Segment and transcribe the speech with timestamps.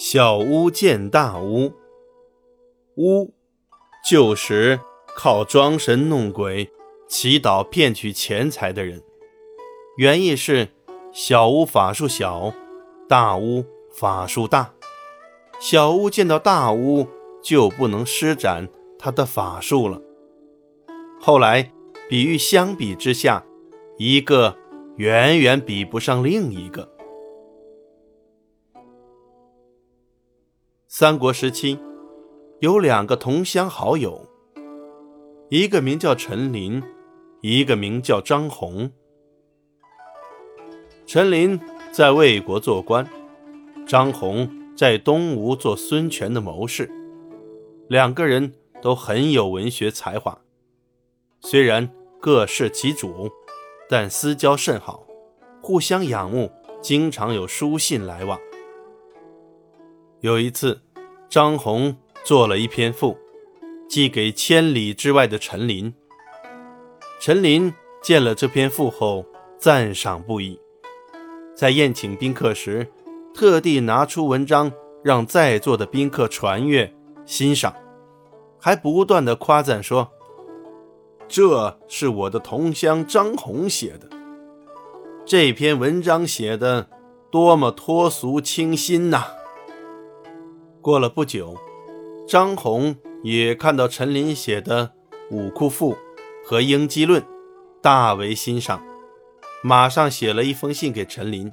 [0.00, 1.72] 小巫见大巫，
[2.94, 3.34] 巫
[4.08, 4.78] 就是
[5.16, 6.70] 靠装神弄鬼、
[7.08, 9.02] 祈祷骗取钱财的人。
[9.96, 10.68] 原意是
[11.12, 12.54] 小巫法术小，
[13.08, 14.72] 大巫法术大。
[15.58, 17.08] 小巫见到大巫
[17.42, 18.68] 就不能施展
[19.00, 20.00] 他的法术了。
[21.20, 21.72] 后来
[22.08, 23.44] 比喻相比之下，
[23.96, 24.56] 一个
[24.94, 26.88] 远远比不上另一个。
[30.90, 31.78] 三国时期，
[32.60, 34.26] 有两个同乡好友，
[35.50, 36.82] 一个名叫陈琳，
[37.42, 38.90] 一个名叫张宏。
[41.04, 41.60] 陈琳
[41.92, 43.06] 在魏国做官，
[43.86, 46.90] 张宏在东吴做孙权的谋士。
[47.88, 50.40] 两个人都很有文学才华，
[51.42, 51.86] 虽然
[52.18, 53.30] 各侍其主，
[53.90, 55.06] 但私交甚好，
[55.60, 56.50] 互相仰慕，
[56.80, 58.40] 经常有书信来往。
[60.20, 60.80] 有一次，
[61.28, 63.16] 张宏做了一篇赋，
[63.88, 65.94] 寄给千里之外的陈琳。
[67.20, 69.24] 陈琳见了这篇赋后，
[69.58, 70.58] 赞赏不已，
[71.54, 72.88] 在宴请宾客时，
[73.32, 74.72] 特地拿出文章
[75.04, 76.92] 让在座的宾客传阅
[77.24, 77.72] 欣赏，
[78.58, 80.10] 还不断的夸赞说
[81.28, 84.08] ：“这是我的同乡张宏写的，
[85.24, 86.88] 这篇文章写的
[87.30, 89.24] 多么脱俗清新呐！”
[90.80, 91.56] 过了不久，
[92.26, 94.86] 张宏也看到陈琳写的
[95.30, 95.94] 《武库赋》
[96.44, 97.20] 和《应激论》，
[97.82, 98.80] 大为欣赏，
[99.62, 101.52] 马上写了一封信给陈琳。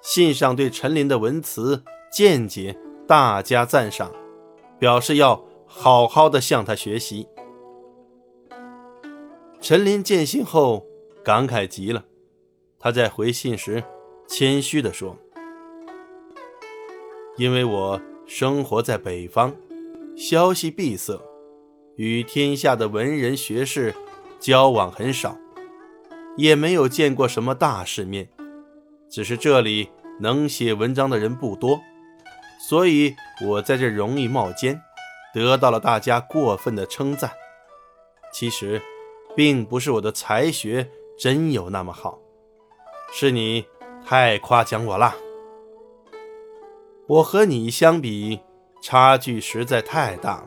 [0.00, 4.10] 信上对陈琳的文辞见解大加赞赏，
[4.78, 7.28] 表示要好好的向他学习。
[9.60, 10.86] 陈琳见信后
[11.22, 12.06] 感慨极了，
[12.78, 13.84] 他在回信时
[14.26, 15.18] 谦虚地说
[17.36, 19.52] ：“因为我。”生活在北方，
[20.16, 21.20] 消息闭塞，
[21.96, 23.92] 与天下的文人学士
[24.38, 25.36] 交往很少，
[26.36, 28.28] 也没有见过什么大世面。
[29.10, 29.90] 只是这里
[30.20, 31.80] 能写文章的人不多，
[32.68, 33.12] 所以
[33.44, 34.80] 我在这容易冒尖，
[35.34, 37.32] 得到了大家过分的称赞。
[38.32, 38.80] 其实，
[39.34, 40.88] 并不是我的才学
[41.18, 42.20] 真有那么好，
[43.12, 43.66] 是你
[44.06, 45.16] 太夸奖我了。
[47.10, 48.38] 我和你相比，
[48.80, 50.44] 差距实在太大，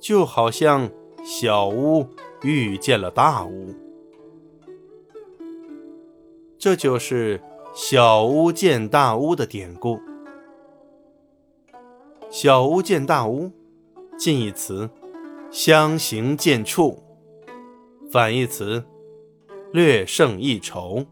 [0.00, 0.90] 就好像
[1.22, 2.04] 小巫
[2.42, 3.72] 遇见了大巫。
[6.58, 7.40] 这就是
[7.72, 10.00] “小巫见大巫”的典故。
[12.28, 13.52] “小巫见大巫”，
[14.18, 14.90] 近义词
[15.48, 16.98] “相形见绌”，
[18.10, 18.84] 反义词
[19.72, 21.06] “略胜一筹”。